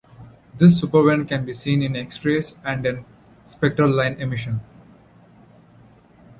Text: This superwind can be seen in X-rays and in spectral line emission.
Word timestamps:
This 0.57 0.79
superwind 0.81 1.27
can 1.29 1.45
be 1.45 1.53
seen 1.53 1.83
in 1.83 1.95
X-rays 1.95 2.55
and 2.63 2.83
in 2.87 3.05
spectral 3.45 3.87
line 3.93 4.19
emission. 4.19 4.61